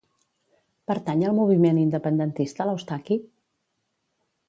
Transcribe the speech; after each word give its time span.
Pertany 0.91 1.21
al 1.27 1.35
moviment 1.41 1.83
independentista 1.83 2.71
l'Eustaqui? 2.71 3.23